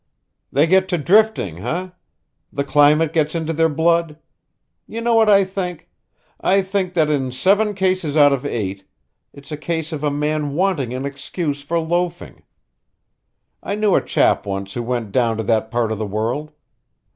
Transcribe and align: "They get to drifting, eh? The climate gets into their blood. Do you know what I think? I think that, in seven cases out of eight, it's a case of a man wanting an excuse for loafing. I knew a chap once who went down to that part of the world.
"They 0.51 0.65
get 0.65 0.89
to 0.89 0.97
drifting, 0.97 1.59
eh? 1.59 1.89
The 2.51 2.63
climate 2.63 3.13
gets 3.13 3.35
into 3.35 3.53
their 3.53 3.69
blood. 3.69 4.17
Do 4.87 4.95
you 4.95 4.99
know 4.99 5.13
what 5.13 5.29
I 5.29 5.43
think? 5.45 5.91
I 6.39 6.63
think 6.63 6.95
that, 6.95 7.07
in 7.11 7.31
seven 7.31 7.75
cases 7.75 8.17
out 8.17 8.33
of 8.33 8.43
eight, 8.43 8.83
it's 9.31 9.51
a 9.51 9.57
case 9.57 9.91
of 9.91 10.03
a 10.03 10.09
man 10.09 10.55
wanting 10.55 10.91
an 10.91 11.05
excuse 11.05 11.61
for 11.61 11.79
loafing. 11.79 12.41
I 13.61 13.75
knew 13.75 13.93
a 13.93 14.01
chap 14.01 14.47
once 14.47 14.73
who 14.73 14.81
went 14.81 15.11
down 15.11 15.37
to 15.37 15.43
that 15.43 15.69
part 15.69 15.91
of 15.91 15.99
the 15.99 16.07
world. 16.07 16.49